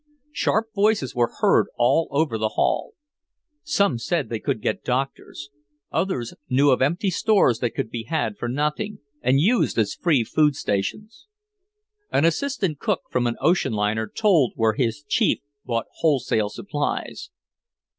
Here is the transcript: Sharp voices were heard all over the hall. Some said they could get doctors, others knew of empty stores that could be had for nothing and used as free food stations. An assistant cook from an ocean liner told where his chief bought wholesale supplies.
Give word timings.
Sharp 0.31 0.73
voices 0.73 1.13
were 1.13 1.31
heard 1.41 1.67
all 1.77 2.07
over 2.09 2.35
the 2.39 2.53
hall. 2.57 2.93
Some 3.61 3.99
said 3.99 4.29
they 4.29 4.39
could 4.39 4.59
get 4.59 4.83
doctors, 4.83 5.51
others 5.91 6.33
knew 6.49 6.71
of 6.71 6.81
empty 6.81 7.11
stores 7.11 7.59
that 7.59 7.75
could 7.75 7.91
be 7.91 8.05
had 8.05 8.35
for 8.35 8.49
nothing 8.49 8.97
and 9.21 9.39
used 9.39 9.77
as 9.77 9.93
free 9.93 10.23
food 10.23 10.55
stations. 10.55 11.27
An 12.11 12.25
assistant 12.25 12.79
cook 12.79 13.01
from 13.11 13.27
an 13.27 13.35
ocean 13.41 13.73
liner 13.73 14.07
told 14.07 14.53
where 14.55 14.73
his 14.73 15.03
chief 15.07 15.37
bought 15.65 15.85
wholesale 15.97 16.49
supplies. 16.49 17.29